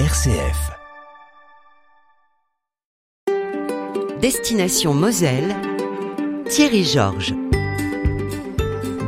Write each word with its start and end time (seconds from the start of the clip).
RCF. 0.00 0.72
Destination 4.20 4.92
Moselle, 4.92 5.54
Thierry 6.48 6.82
Georges. 6.82 7.32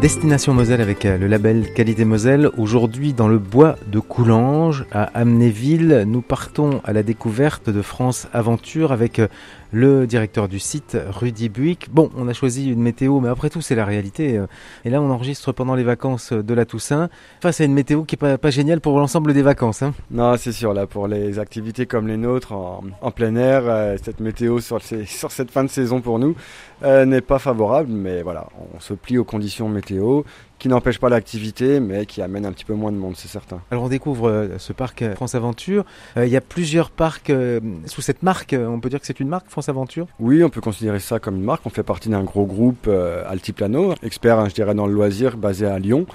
Destination 0.00 0.54
Moselle 0.54 0.80
avec 0.80 1.04
euh, 1.04 1.18
le 1.18 1.26
label 1.26 1.72
Qualité 1.72 2.04
Moselle. 2.04 2.50
Aujourd'hui, 2.56 3.14
dans 3.14 3.26
le 3.26 3.38
bois 3.38 3.74
de 3.88 3.98
Coulanges, 3.98 4.84
à 4.92 5.04
Amnéville, 5.18 6.04
nous 6.06 6.20
partons 6.20 6.80
à 6.84 6.92
la 6.92 7.02
découverte 7.02 7.68
de 7.68 7.82
France 7.82 8.28
Aventure 8.32 8.92
avec 8.92 9.18
euh, 9.18 9.26
le 9.72 10.06
directeur 10.06 10.48
du 10.48 10.58
site, 10.58 10.96
Rudy 11.08 11.48
Buick. 11.48 11.88
Bon, 11.90 12.10
on 12.16 12.28
a 12.28 12.32
choisi 12.32 12.70
une 12.70 12.80
météo, 12.80 13.20
mais 13.20 13.28
après 13.28 13.50
tout, 13.50 13.60
c'est 13.60 13.74
la 13.74 13.84
réalité. 13.84 14.38
euh. 14.38 14.46
Et 14.84 14.90
là, 14.90 15.00
on 15.00 15.10
enregistre 15.10 15.52
pendant 15.52 15.74
les 15.74 15.84
vacances 15.84 16.32
de 16.32 16.54
la 16.54 16.64
Toussaint, 16.64 17.08
face 17.40 17.60
à 17.60 17.64
une 17.64 17.74
météo 17.74 18.04
qui 18.04 18.16
est 18.16 18.36
pas, 18.38 18.50
géniale 18.50 18.80
pour 18.80 18.98
l'ensemble 18.98 19.34
des 19.34 19.42
vacances. 19.42 19.82
hein. 19.82 19.92
Non, 20.10 20.36
c'est 20.36 20.52
sûr, 20.52 20.72
là, 20.72 20.86
pour 20.86 21.08
les 21.08 21.38
activités 21.38 21.86
comme 21.86 22.06
les 22.06 22.16
nôtres 22.16 22.52
en, 22.52 23.10
plein 23.10 23.34
air, 23.36 23.62
euh, 23.66 23.96
cette 24.02 24.20
météo 24.20 24.60
sur, 24.60 24.80
cette 24.82 25.50
fin 25.50 25.64
de 25.64 25.70
saison 25.70 26.00
pour 26.00 26.18
nous 26.18 26.34
euh, 26.82 27.04
n'est 27.04 27.20
pas 27.20 27.38
favorable, 27.38 27.90
mais 27.90 28.22
voilà, 28.22 28.48
on 28.74 28.80
se 28.80 28.94
plie 28.94 29.18
aux 29.18 29.24
conditions 29.24 29.68
météo 29.68 30.22
qui 30.58 30.68
n'empêchent 30.68 31.00
pas 31.00 31.08
l'activité, 31.08 31.80
mais 31.80 32.06
qui 32.06 32.22
amènent 32.22 32.46
un 32.46 32.52
petit 32.52 32.64
peu 32.64 32.74
moins 32.74 32.92
de 32.92 32.96
monde, 32.96 33.14
c'est 33.16 33.28
certain. 33.28 33.60
Alors, 33.70 33.84
on 33.84 33.88
découvre 33.88 34.28
euh, 34.28 34.58
ce 34.58 34.72
parc 34.72 35.02
euh, 35.02 35.14
France 35.14 35.34
Aventure. 35.34 35.84
Euh, 36.16 36.26
Il 36.26 36.32
y 36.32 36.36
a 36.36 36.40
plusieurs 36.40 36.90
parcs 36.90 37.30
euh, 37.30 37.60
sous 37.86 38.00
cette 38.00 38.22
marque. 38.22 38.56
On 38.58 38.80
peut 38.80 38.88
dire 38.88 39.00
que 39.00 39.06
c'est 39.06 39.20
une 39.20 39.28
marque, 39.28 39.48
France 39.48 39.68
Aventure 39.68 40.06
Oui, 40.18 40.42
on 40.42 40.48
peut 40.48 40.60
considérer 40.60 40.98
ça 40.98 41.18
comme 41.18 41.36
une 41.36 41.44
marque. 41.44 41.66
On 41.66 41.70
fait 41.70 41.82
partie 41.82 42.08
d'un 42.08 42.24
gros 42.24 42.46
groupe 42.46 42.88
Altiplano, 43.28 43.94
expert, 44.02 44.38
hein, 44.38 44.48
je 44.48 44.54
dirais, 44.54 44.74
dans 44.74 44.86
le 44.86 44.94
loisir, 44.94 45.36
basé 45.36 45.66
à 45.66 45.78
Lyon, 45.78 46.06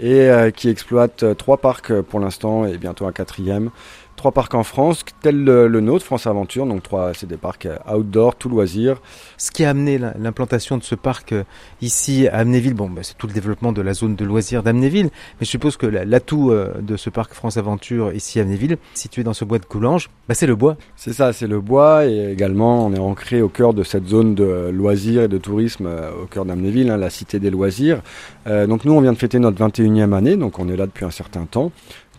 et 0.00 0.30
qui 0.54 0.68
exploite 0.68 1.24
trois 1.36 1.58
parcs 1.58 1.92
pour 2.02 2.20
l'instant 2.20 2.66
et 2.66 2.78
bientôt 2.78 3.06
un 3.06 3.12
quatrième. 3.12 3.70
Trois 4.18 4.32
parcs 4.32 4.54
en 4.56 4.64
France, 4.64 5.04
tel 5.22 5.44
le, 5.44 5.68
le 5.68 5.80
nôtre, 5.80 6.04
France 6.04 6.26
Aventure. 6.26 6.66
Donc 6.66 6.82
trois, 6.82 7.12
c'est 7.14 7.28
des 7.28 7.36
parcs 7.36 7.66
euh, 7.66 7.76
outdoor, 7.96 8.34
tout 8.34 8.48
loisir. 8.48 9.00
Ce 9.36 9.52
qui 9.52 9.64
a 9.64 9.70
amené 9.70 9.96
la- 9.96 10.12
l'implantation 10.18 10.76
de 10.76 10.82
ce 10.82 10.96
parc 10.96 11.30
euh, 11.30 11.44
ici 11.82 12.26
à 12.26 12.38
Amnéville, 12.38 12.74
bon, 12.74 12.90
bah, 12.90 13.02
c'est 13.04 13.16
tout 13.16 13.28
le 13.28 13.32
développement 13.32 13.70
de 13.70 13.80
la 13.80 13.94
zone 13.94 14.16
de 14.16 14.24
loisirs 14.24 14.64
d'Amnéville, 14.64 15.04
mais 15.40 15.44
je 15.44 15.50
suppose 15.50 15.76
que 15.76 15.86
la- 15.86 16.04
l'atout 16.04 16.50
euh, 16.50 16.74
de 16.80 16.96
ce 16.96 17.10
parc 17.10 17.32
France 17.32 17.58
Aventure 17.58 18.12
ici 18.12 18.40
à 18.40 18.42
Amnéville, 18.42 18.76
situé 18.92 19.22
dans 19.22 19.34
ce 19.34 19.44
bois 19.44 19.60
de 19.60 19.64
Coulanges, 19.66 20.10
bah, 20.28 20.34
c'est 20.34 20.48
le 20.48 20.56
bois. 20.56 20.76
C'est 20.96 21.12
ça, 21.12 21.32
c'est 21.32 21.46
le 21.46 21.60
bois 21.60 22.04
et 22.06 22.32
également 22.32 22.86
on 22.86 22.92
est 22.92 22.98
ancré 22.98 23.40
au 23.40 23.48
cœur 23.48 23.72
de 23.72 23.84
cette 23.84 24.08
zone 24.08 24.34
de 24.34 24.68
loisirs 24.74 25.22
et 25.22 25.28
de 25.28 25.38
tourisme 25.38 25.88
au 26.20 26.26
cœur 26.26 26.44
d'Amnéville, 26.44 26.90
hein, 26.90 26.96
la 26.96 27.08
cité 27.10 27.38
des 27.38 27.50
loisirs. 27.50 28.02
Euh, 28.48 28.66
donc 28.66 28.84
nous 28.84 28.92
on 28.94 29.00
vient 29.00 29.12
de 29.12 29.18
fêter 29.18 29.38
notre 29.38 29.64
21e 29.64 30.12
année, 30.12 30.34
donc 30.36 30.58
on 30.58 30.68
est 30.68 30.76
là 30.76 30.86
depuis 30.86 31.04
un 31.04 31.12
certain 31.12 31.44
temps. 31.44 31.70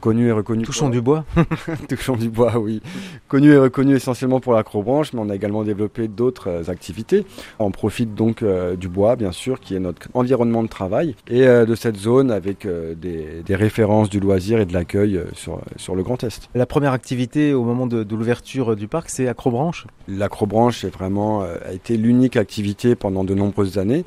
Connu 0.01 0.27
et 0.27 0.31
reconnu. 0.31 0.63
Touchons 0.63 0.85
pour- 0.85 0.91
du 0.91 1.01
bois. 1.01 1.25
Touchons 1.89 2.15
du 2.15 2.29
bois, 2.29 2.57
oui. 2.57 2.81
Connu 3.27 3.51
et 3.51 3.57
reconnu 3.57 3.95
essentiellement 3.95 4.39
pour 4.39 4.53
l'acrobranche, 4.53 5.13
mais 5.13 5.19
on 5.21 5.29
a 5.29 5.35
également 5.35 5.63
développé 5.63 6.07
d'autres 6.07 6.47
euh, 6.49 6.63
activités. 6.71 7.25
On 7.59 7.71
profite 7.71 8.15
donc 8.15 8.41
euh, 8.41 8.75
du 8.75 8.87
bois, 8.87 9.15
bien 9.15 9.31
sûr, 9.31 9.59
qui 9.59 9.75
est 9.75 9.79
notre 9.79 10.07
environnement 10.13 10.63
de 10.63 10.69
travail, 10.69 11.15
et 11.27 11.45
euh, 11.47 11.65
de 11.65 11.75
cette 11.75 11.97
zone 11.97 12.31
avec 12.31 12.65
euh, 12.65 12.95
des, 12.95 13.43
des 13.45 13.55
références 13.55 14.09
du 14.09 14.19
loisir 14.19 14.59
et 14.59 14.65
de 14.65 14.73
l'accueil 14.73 15.19
sur, 15.33 15.59
sur 15.75 15.95
le 15.95 16.03
Grand 16.03 16.23
Est. 16.23 16.49
La 16.55 16.65
première 16.65 16.93
activité 16.93 17.53
au 17.53 17.63
moment 17.63 17.85
de, 17.87 18.03
de 18.03 18.15
l'ouverture 18.15 18.75
du 18.75 18.87
parc, 18.87 19.09
c'est 19.09 19.27
Acrobranche. 19.27 19.85
L'acrobranche 20.07 20.83
est 20.85 20.89
vraiment 20.93 21.41
a 21.41 21.73
été 21.73 21.97
l'unique 21.97 22.37
activité 22.37 22.95
pendant 22.95 23.23
de 23.23 23.33
nombreuses 23.33 23.77
années. 23.77 24.03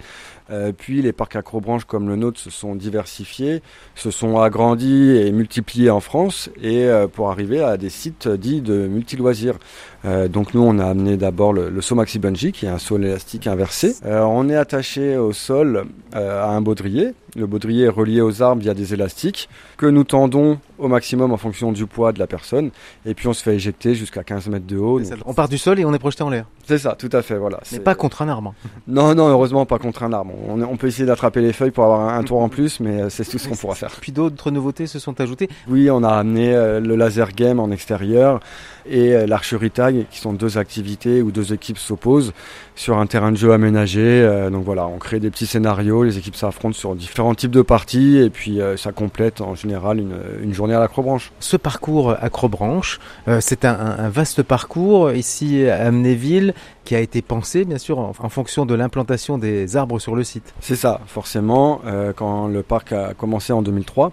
Puis 0.76 1.00
les 1.00 1.12
parcs 1.12 1.36
acrobranches 1.36 1.84
comme 1.84 2.08
le 2.08 2.16
nôtre 2.16 2.38
se 2.38 2.50
sont 2.50 2.74
diversifiés, 2.74 3.62
se 3.94 4.10
sont 4.10 4.38
agrandis 4.38 5.16
et 5.16 5.32
multipliés 5.32 5.81
en 5.90 6.00
France 6.00 6.50
et 6.60 6.84
euh, 6.84 7.08
pour 7.08 7.30
arriver 7.30 7.62
à 7.62 7.76
des 7.76 7.90
sites 7.90 8.28
dits 8.28 8.60
de 8.60 8.86
multi-loisirs. 8.86 9.58
Euh, 10.04 10.26
donc 10.28 10.52
nous 10.54 10.62
on 10.62 10.78
a 10.80 10.86
amené 10.86 11.16
d'abord 11.16 11.52
le, 11.52 11.68
le 11.70 11.80
saut 11.80 11.94
maxi 11.94 12.18
bungee 12.18 12.50
qui 12.52 12.66
est 12.66 12.68
un 12.70 12.78
saut 12.78 12.98
élastique 12.98 13.46
inversé. 13.46 13.94
Euh, 14.04 14.20
on 14.22 14.48
est 14.48 14.56
attaché 14.56 15.16
au 15.16 15.32
sol 15.32 15.84
euh, 16.16 16.42
à 16.44 16.48
un 16.50 16.60
baudrier. 16.60 17.14
Le 17.34 17.46
baudrier 17.46 17.84
est 17.86 17.88
relié 17.88 18.20
aux 18.20 18.42
arbres 18.42 18.60
via 18.60 18.74
des 18.74 18.92
élastiques 18.92 19.48
que 19.78 19.86
nous 19.86 20.04
tendons 20.04 20.58
au 20.78 20.88
maximum 20.88 21.32
en 21.32 21.36
fonction 21.38 21.72
du 21.72 21.86
poids 21.86 22.12
de 22.12 22.18
la 22.18 22.26
personne 22.26 22.70
et 23.06 23.14
puis 23.14 23.26
on 23.28 23.32
se 23.32 23.42
fait 23.42 23.54
éjecter 23.54 23.94
jusqu'à 23.94 24.22
15 24.22 24.48
mètres 24.48 24.66
de 24.66 24.76
haut. 24.76 25.00
Donc, 25.00 25.08
On 25.24 25.32
part 25.32 25.48
du 25.48 25.56
sol 25.56 25.78
et 25.80 25.84
on 25.86 25.94
est 25.94 25.98
projeté 25.98 26.22
en 26.24 26.28
l'air. 26.30 26.44
c'est 26.66 26.76
ça, 26.78 26.94
tout 26.98 27.08
à 27.12 27.22
fait, 27.22 27.36
voilà. 27.38 27.58
Mais 27.62 27.78
C'est- 27.78 27.80
pas 27.80 27.94
contre 27.94 28.20
un 28.22 28.28
arbre. 28.28 28.52
Non, 28.88 29.14
non, 29.14 29.28
heureusement 29.28 29.64
pas 29.64 29.78
contre 29.78 30.02
un 30.02 30.12
arbre. 30.12 30.32
On, 30.48 30.60
on 30.62 30.76
peut 30.76 30.88
essayer 30.88 31.06
d'attraper 31.06 31.40
les 31.40 31.52
feuilles 31.54 31.70
pour 31.70 31.84
avoir 31.84 32.00
un, 32.00 32.18
un 32.18 32.22
tour 32.24 32.40
en 32.42 32.48
plus, 32.50 32.80
mais 32.80 33.08
c'est 33.08 33.24
tout 33.24 33.38
ce 33.38 33.48
qu'on 33.48 33.54
pourra 33.56 33.76
faire. 33.76 33.92
Puis 34.00 34.12
d'autres 34.12 34.50
nouveautés 34.50 34.86
se 34.86 34.98
sont 34.98 35.18
ajoutées. 35.20 35.48
Oui, 35.68 35.88
on 35.90 36.02
a 36.02 36.10
amené 36.10 36.50
le 36.52 36.96
laser 36.96 37.32
game 37.32 37.60
en 37.60 37.70
extérieur 37.70 38.40
et 38.84 39.26
l'archerie 39.26 39.70
qui 40.10 40.18
sont 40.18 40.32
deux 40.32 40.58
activités 40.58 41.22
où 41.22 41.30
deux 41.30 41.52
équipes 41.52 41.78
s'opposent 41.78 42.32
sur 42.74 42.98
un 42.98 43.06
terrain 43.06 43.32
de 43.32 43.36
jeu 43.36 43.52
aménagé. 43.52 44.00
Euh, 44.02 44.50
donc 44.50 44.64
voilà, 44.64 44.86
on 44.86 44.98
crée 44.98 45.20
des 45.20 45.30
petits 45.30 45.46
scénarios, 45.46 46.02
les 46.02 46.18
équipes 46.18 46.36
s'affrontent 46.36 46.76
sur 46.76 46.94
différents 46.94 47.34
types 47.34 47.50
de 47.50 47.62
parties 47.62 48.18
et 48.18 48.30
puis 48.30 48.60
euh, 48.60 48.76
ça 48.76 48.92
complète 48.92 49.40
en 49.40 49.54
général 49.54 49.98
une, 49.98 50.16
une 50.42 50.54
journée 50.54 50.74
à 50.74 50.80
l'acrobranche. 50.80 51.32
Ce 51.40 51.56
parcours 51.56 52.16
Acrobranche, 52.20 53.00
euh, 53.28 53.38
c'est 53.40 53.64
un, 53.64 54.08
vaste 54.08 54.42
parcours 54.42 55.12
ici 55.12 55.66
à 55.68 55.86
Amnéville 55.86 56.54
qui 56.84 56.94
a 56.94 57.00
été 57.00 57.22
pensé 57.22 57.64
bien 57.64 57.78
sûr 57.78 57.98
en, 57.98 58.12
en 58.18 58.28
fonction 58.28 58.66
de 58.66 58.74
l'implantation 58.74 59.38
des 59.38 59.76
arbres 59.76 59.98
sur 59.98 60.16
le 60.16 60.24
site. 60.24 60.54
C'est 60.60 60.76
ça, 60.76 61.00
forcément. 61.06 61.80
quand 62.16 62.48
le 62.48 62.62
parc 62.62 62.92
a 62.92 63.14
commencé 63.14 63.52
en 63.52 63.62
2003, 63.62 64.12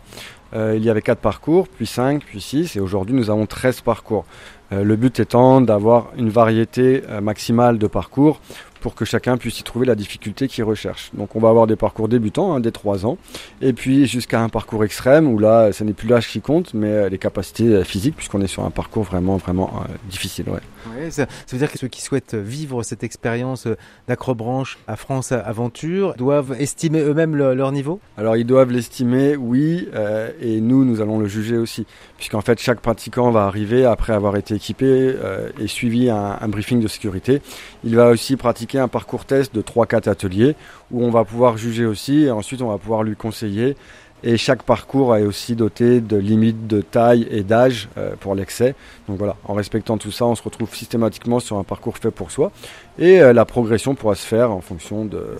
euh, 0.54 0.76
il 0.76 0.84
y 0.84 0.90
avait 0.90 1.02
quatre 1.02 1.20
parcours, 1.20 1.68
puis 1.68 1.86
5, 1.86 2.24
puis 2.24 2.42
6, 2.42 2.76
et 2.76 2.80
aujourd'hui 2.80 3.16
nous 3.16 3.30
avons 3.30 3.46
13 3.46 3.82
parcours. 3.82 4.26
Euh, 4.72 4.84
le 4.84 4.96
but 4.96 5.20
étant 5.20 5.62
d'avoir 5.62 6.12
une 6.18 6.30
variété 6.30 7.04
euh, 7.10 7.22
maximale 7.22 7.78
de 7.78 7.88
parcours 7.88 8.40
pour 8.82 8.96
que 8.96 9.06
chacun 9.06 9.38
puisse 9.38 9.60
y 9.60 9.64
trouver 9.64 9.86
la 9.86 9.96
difficulté 9.96 10.48
qu'il 10.48 10.64
recherche. 10.64 11.10
Donc 11.14 11.36
on 11.36 11.40
va 11.40 11.50
avoir 11.50 11.68
des 11.68 11.76
parcours 11.76 12.08
débutants, 12.08 12.54
hein, 12.54 12.60
dès 12.60 12.72
3 12.72 13.06
ans, 13.06 13.18
et 13.62 13.74
puis 13.74 14.06
jusqu'à 14.08 14.42
un 14.42 14.50
parcours 14.50 14.84
extrême 14.84 15.28
où 15.28 15.38
là, 15.40 15.72
ce 15.72 15.84
n'est 15.84 15.94
plus 15.94 16.08
l'âge 16.08 16.28
qui 16.28 16.42
compte, 16.42 16.74
mais 16.74 16.88
euh, 16.88 17.10
les 17.10 17.18
capacités 17.18 17.68
euh, 17.68 17.84
physiques, 17.84 18.16
puisqu'on 18.16 18.42
est 18.42 18.48
sur 18.48 18.64
un 18.64 18.70
parcours 18.72 19.04
vraiment, 19.04 19.38
vraiment 19.38 19.72
euh, 19.90 19.94
difficile. 20.10 20.46
Ouais. 20.50 20.60
Ouais, 20.98 21.12
ça, 21.12 21.26
ça 21.46 21.56
veut 21.56 21.58
dire 21.60 21.72
que 21.72 21.78
ceux 21.78 21.88
qui 21.88 22.02
souhaitent 22.02 22.36
vivre 22.36 22.84
cette 22.84 23.04
expérience 23.04 23.68
d'acrobranche 24.08 24.78
à 24.88 24.96
France 24.96 25.32
Aventure 25.32 26.14
doivent 26.18 26.56
estimer 26.60 27.00
eux-mêmes 27.02 27.36
le- 27.36 27.54
leur 27.54 27.72
niveau? 27.72 28.00
Alors 28.18 28.38
ils 28.38 28.46
doivent 28.46 28.72
l'estimer, 28.72 29.36
oui, 29.36 29.88
euh, 29.94 30.30
et 30.42 30.62
nous, 30.62 30.86
nous 30.86 31.02
allons 31.02 31.20
le 31.20 31.28
juger 31.28 31.58
aussi, 31.58 31.86
puisqu'en 32.18 32.42
fait 32.42 32.60
chaque 32.60 32.80
pratiquant 32.80 33.32
va 33.32 33.44
arriver 33.46 33.86
après 33.86 34.14
avoir 34.14 34.36
été 34.38 34.56
équipé 34.56 34.86
euh, 34.88 35.50
et 35.60 35.68
suivi 35.68 36.10
un, 36.10 36.38
un 36.40 36.48
briefing 36.48 36.80
de 36.82 36.88
sécurité. 36.88 37.42
Il 37.84 37.96
va 37.96 38.10
aussi 38.10 38.36
pratiquer 38.38 38.69
un 38.78 38.88
parcours 38.88 39.26
test 39.26 39.56
de 39.56 39.62
3-4 39.62 40.10
ateliers 40.10 40.56
où 40.92 41.04
on 41.04 41.10
va 41.10 41.24
pouvoir 41.24 41.58
juger 41.58 41.86
aussi, 41.86 42.24
et 42.24 42.32
ensuite 42.32 42.62
on 42.62 42.70
va 42.70 42.78
pouvoir 42.78 43.04
lui 43.04 43.16
conseiller. 43.16 43.76
Et 44.24 44.38
chaque 44.38 44.64
parcours 44.64 45.16
est 45.16 45.24
aussi 45.24 45.56
doté 45.56 46.02
de 46.02 46.18
limites 46.18 46.68
de 46.68 46.82
taille 46.82 47.28
et 47.32 47.44
d'âge 47.44 47.90
euh, 47.98 48.16
pour 48.20 48.36
l'excès. 48.36 48.76
Donc 49.08 49.18
voilà, 49.18 49.36
en 49.46 49.54
respectant 49.54 49.98
tout 49.98 50.12
ça, 50.12 50.26
on 50.26 50.36
se 50.36 50.44
retrouve 50.44 50.74
systématiquement 50.74 51.40
sur 51.40 51.58
un 51.58 51.64
parcours 51.64 51.98
fait 51.98 52.12
pour 52.12 52.32
soi. 52.32 52.52
Et 52.98 53.22
euh, 53.22 53.32
la 53.32 53.46
progression 53.46 53.96
pourra 53.96 54.16
se 54.16 54.26
faire 54.26 54.52
en 54.52 54.60
fonction 54.60 55.06
de, 55.06 55.38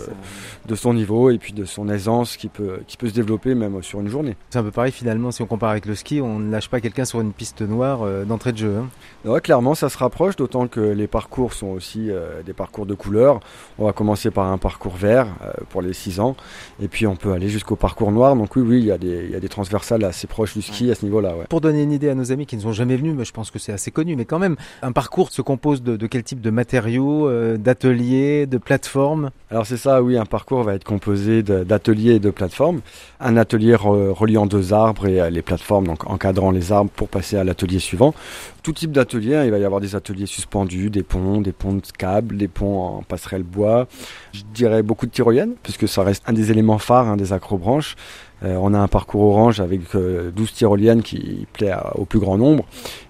de 0.66 0.76
son 0.76 0.94
niveau 0.94 1.30
et 1.30 1.38
puis 1.38 1.52
de 1.52 1.66
son 1.66 1.90
aisance 1.90 2.38
qui 2.38 2.48
peut, 2.48 2.80
qui 2.88 2.96
peut 2.96 3.10
se 3.10 3.14
développer 3.14 3.54
même 3.54 3.84
sur 3.84 4.00
une 4.00 4.08
journée. 4.08 4.38
C'est 4.50 4.60
un 4.60 4.64
peu 4.64 4.72
pareil 4.72 4.94
finalement 4.94 5.32
si 5.32 5.42
on 5.42 5.46
compare 5.46 5.72
avec 5.72 5.86
le 5.86 5.96
ski, 5.96 6.22
on 6.22 6.40
ne 6.40 6.52
lâche 6.52 6.70
pas 6.70 6.80
quelqu'un 6.80 7.04
sur 7.06 7.20
une 7.20 7.34
piste 7.34 7.62
noire 7.62 8.04
euh, 8.04 8.24
d'entrée 8.24 8.54
de 8.54 8.58
jeu. 8.58 8.78
hein. 8.78 8.88
Ouais, 9.30 9.42
clairement, 9.42 9.76
ça 9.76 9.90
se 9.90 9.98
rapproche, 9.98 10.38
d'autant 10.38 10.68
que 10.68 10.80
les 10.80 11.08
parcours 11.08 11.54
sont 11.54 11.68
aussi 11.68 12.10
euh, 12.10 12.42
des 12.46 12.54
parcours 12.54 12.86
de 12.86 12.94
couleurs. 12.94 13.42
On 13.78 13.86
va 13.86 13.92
commencer 13.92 14.32
par 14.32 14.46
un 14.48 14.58
parcours 14.58 14.96
vert 14.96 15.28
euh, 15.44 15.52
pour 15.70 15.82
les 15.82 15.92
6 15.94 16.22
ans, 16.22 16.38
et 16.82 16.88
puis 16.88 17.08
on 17.08 17.18
peut 17.18 17.34
aller 17.34 17.50
jusqu'au 17.50 17.76
parcours 17.76 18.12
noir. 18.14 18.36
Donc 18.38 18.56
oui, 18.56 18.62
oui, 18.70 18.80
il 18.80 18.86
y, 18.86 18.92
a 18.92 18.98
des, 18.98 19.26
il 19.26 19.32
y 19.32 19.36
a 19.36 19.40
des 19.40 19.50
transversales 19.50 20.04
assez 20.04 20.28
proches 20.28 20.54
du 20.54 20.62
ski 20.62 20.92
à 20.92 20.96
ce 20.96 21.04
niveau-là. 21.04 21.36
Ouais. 21.36 21.46
Pour 21.50 21.62
donner 21.62 21.84
une 21.84 21.92
idée 21.92 22.10
à 22.10 22.16
nos 22.16 22.32
amis 22.32 22.46
qui 22.46 22.56
ne 22.56 22.62
sont 22.62 22.72
jamais 22.72 22.96
venus, 22.96 23.16
mais 23.18 23.26
je 23.26 23.34
pense 23.34 23.52
que 23.52 23.60
c'est 23.60 23.74
assez 23.74 23.92
connu, 23.92 24.16
mais 24.16 24.26
quand 24.26 24.40
même, 24.40 24.56
un 24.82 24.92
parcours 24.92 25.32
se 25.32 25.42
compose 25.42 25.82
de, 25.84 25.98
de 25.98 26.08
quel 26.08 26.24
type 26.24 26.42
de 26.42 26.50
matériaux, 26.50 27.28
euh, 27.28 27.58
d'ateliers, 27.58 28.46
de 28.46 28.58
plateformes? 28.58 29.32
Alors 29.52 29.66
c'est 29.66 29.78
ça, 29.78 30.04
oui, 30.04 30.18
un 30.18 30.26
parcours 30.26 30.64
va 30.64 30.76
être 30.76 30.84
composé 30.84 31.42
d'ateliers 31.44 32.16
et 32.16 32.20
de 32.20 32.30
plateformes. 32.30 32.82
Un 33.20 33.36
atelier 33.36 33.74
re- 33.74 34.12
reliant 34.12 34.46
deux 34.46 34.74
arbres 34.74 35.08
et 35.08 35.20
euh, 35.20 35.30
les 35.30 35.42
plateformes, 35.42 35.88
donc 35.88 36.10
encadrant 36.10 36.52
les 36.52 36.72
arbres 36.72 36.92
pour 36.96 37.10
passer 37.10 37.38
à 37.38 37.44
l'atelier 37.44 37.80
suivant. 37.80 38.14
Tout 38.62 38.74
type 38.74 38.92
d'atelier, 38.92 39.36
hein, 39.36 39.46
il 39.46 39.52
va 39.52 39.58
y 39.58 39.66
avoir 39.66 39.82
des 39.82 39.96
ateliers 39.96 40.26
suspendus, 40.26 40.90
des 40.90 41.04
ponts, 41.04 41.42
des 41.42 41.54
ponts 41.54 41.74
de 41.74 41.82
câbles, 41.98 42.38
des 42.38 42.48
ponts 42.48 42.82
en 42.82 43.04
passerelle 43.04 43.44
bois. 43.44 43.88
Je 44.34 44.42
dirais 44.54 44.84
beaucoup 44.84 45.06
de 45.06 45.12
tyroliennes, 45.12 45.56
puisque 45.64 45.88
ça 45.88 46.04
reste 46.04 46.24
un 46.28 46.34
des 46.34 46.52
éléments 46.52 46.78
phares 46.78 47.08
hein, 47.08 47.18
des 47.18 47.34
acrobranches. 47.34 47.96
Euh, 48.44 48.56
on 48.62 48.74
a 48.74 48.80
un 48.80 48.88
parcours 48.88 49.22
orange 49.22 49.60
avec 49.60 49.82
euh, 49.96 50.32
12 50.32 50.54
tyroliennes 50.54 51.04
qui 51.04 51.46
plaît 51.54 51.74
au 51.96 52.06
plus 52.06 52.20
grand 52.20 52.38
nombre. 52.38 52.66